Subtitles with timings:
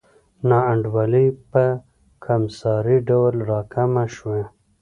[0.49, 1.63] نا انډولي په
[2.25, 4.39] کمسارې ډول راکمه شوه.